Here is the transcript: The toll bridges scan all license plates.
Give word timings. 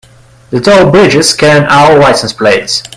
The 0.49 0.59
toll 0.59 0.89
bridges 0.89 1.29
scan 1.29 1.67
all 1.69 1.99
license 1.99 2.33
plates. 2.33 2.81